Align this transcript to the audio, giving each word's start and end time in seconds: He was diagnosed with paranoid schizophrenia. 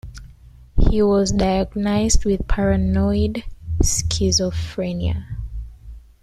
He 0.89 1.03
was 1.03 1.31
diagnosed 1.31 2.25
with 2.25 2.47
paranoid 2.47 3.43
schizophrenia. 3.83 5.23